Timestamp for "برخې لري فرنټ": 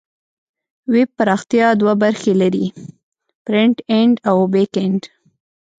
2.03-3.77